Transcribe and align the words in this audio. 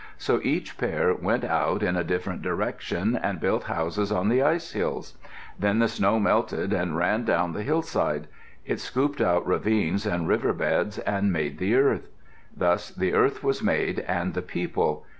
So 0.17 0.39
each 0.41 0.79
pair 0.79 1.13
went 1.13 1.43
out 1.43 1.83
in 1.83 1.95
a 1.95 2.03
different 2.03 2.41
direction 2.41 3.15
and 3.15 3.39
built 3.39 3.65
houses 3.65 4.11
on 4.11 4.29
the 4.29 4.41
ice 4.41 4.71
hills. 4.71 5.15
Then 5.59 5.77
the 5.77 5.87
snow 5.87 6.19
melted 6.19 6.73
and 6.73 6.97
ran 6.97 7.23
down 7.23 7.53
the 7.53 7.61
hillsides. 7.61 8.27
It 8.65 8.79
scooped 8.79 9.21
out 9.21 9.45
ravines 9.45 10.07
and 10.07 10.27
river 10.27 10.53
beds 10.53 10.97
and 10.97 11.31
made 11.31 11.59
the 11.59 11.75
earth. 11.75 12.09
Thus 12.57 12.89
the 12.89 13.13
earth 13.13 13.43
was 13.43 13.61
made 13.61 13.99
and 13.99 14.33
the 14.33 14.41
people. 14.41 15.05